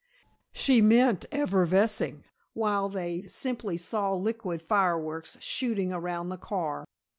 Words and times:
She 0.51 0.81
meant 0.81 1.27
effervescing, 1.31 2.23
while 2.53 2.89
they 2.89 3.21
simply 3.27 3.77
saw 3.77 4.15
liquid 4.15 4.63
fireworks 4.63 5.37
shooting 5.39 5.93
around 5.93 6.29
the 6.29 6.37
car. 6.37 6.85